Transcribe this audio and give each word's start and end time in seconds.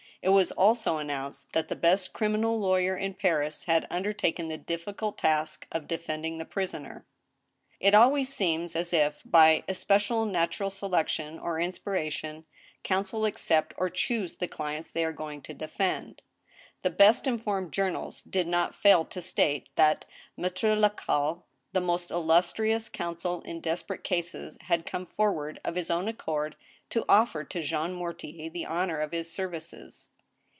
It 0.23 0.29
was 0.29 0.51
also 0.51 0.97
announced 0.97 1.51
that 1.53 1.67
the 1.67 1.75
best 1.75 2.13
criminal 2.13 2.59
lawyer 2.59 2.95
in 2.95 3.15
Paris 3.15 3.63
had 3.65 3.87
undertaken 3.89 4.49
the 4.49 4.57
difficult 4.59 5.17
task 5.17 5.65
of 5.71 5.87
defending 5.87 6.37
the 6.37 6.45
prisoner. 6.45 7.07
It 7.79 7.95
always 7.95 8.31
seems 8.31 8.75
as 8.75 8.93
if, 8.93 9.23
by 9.25 9.63
especial 9.67 10.25
natural 10.27 10.69
selection 10.69 11.39
or 11.39 11.59
inspiration, 11.59 12.45
counsel 12.83 13.25
accept 13.25 13.73
or 13.77 13.89
choose 13.89 14.37
the 14.37 14.47
clients 14.47 14.91
they 14.91 15.03
are 15.03 15.11
going 15.11 15.41
to 15.41 15.55
defend. 15.55 16.21
The 16.83 16.91
best 16.91 17.25
informed 17.25 17.71
journals 17.73 18.21
did 18.21 18.45
not 18.47 18.75
fail 18.75 19.05
to 19.05 19.23
state 19.23 19.69
that 19.75 20.05
MaJtre 20.37 20.79
La 20.79 20.89
caille, 20.89 21.47
the 21.73 21.81
most 21.81 22.11
illustrious 22.11 22.89
counsel 22.89 23.41
in 23.41 23.59
desperate 23.59 24.03
cases, 24.03 24.59
had 24.65 24.85
come 24.85 25.07
for 25.07 25.33
ward 25.33 25.59
of 25.65 25.73
his 25.73 25.89
own 25.89 26.07
accord 26.07 26.55
to 26.91 27.05
offer 27.09 27.43
to 27.45 27.63
Jean 27.63 27.93
Mortier 27.93 28.51
the 28.51 28.67
honor 28.67 28.99
of 28.99 29.13
his 29.13 29.33
services. 29.33 30.09